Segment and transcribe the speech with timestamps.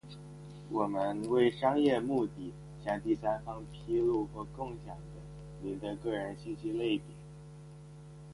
[0.71, 2.51] 我们为商业目的
[2.83, 5.21] 向第三方披露或共享的
[5.61, 7.05] 您的个人信息类别；